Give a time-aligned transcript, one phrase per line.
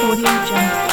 [0.00, 0.89] 不听真。